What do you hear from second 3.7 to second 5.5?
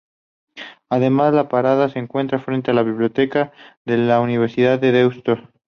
de la Universidad de Deusto.